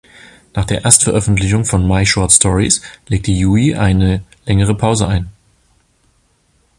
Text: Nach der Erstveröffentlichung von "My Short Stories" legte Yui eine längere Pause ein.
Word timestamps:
Nach 0.55 0.65
der 0.65 0.83
Erstveröffentlichung 0.83 1.63
von 1.63 1.87
"My 1.87 2.07
Short 2.07 2.31
Stories" 2.31 2.81
legte 3.07 3.29
Yui 3.31 3.75
eine 3.75 4.23
längere 4.47 4.73
Pause 4.75 5.07
ein. 5.07 5.29